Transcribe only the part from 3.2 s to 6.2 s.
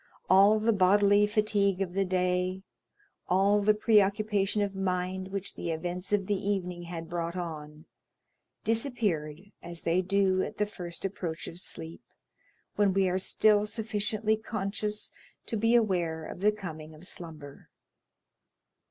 all the preoccupation of mind which the events